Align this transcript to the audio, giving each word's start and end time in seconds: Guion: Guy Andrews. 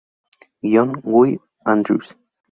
Guion: 0.63 0.93
Guy 1.03 1.37
Andrews. 1.67 2.15